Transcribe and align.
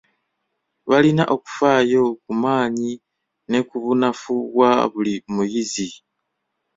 Balina 0.89 1.23
okufaayo 1.35 2.03
ku 2.23 2.31
maanyi 2.43 2.91
ne 3.49 3.59
ku 3.67 3.75
bunafu 3.83 4.33
bwa 4.53 4.71
buli 4.91 5.15
muyizi. 5.33 5.89